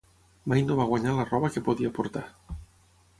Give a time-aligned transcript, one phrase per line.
[0.53, 2.25] Mai no va guanyar la roba que podia portar.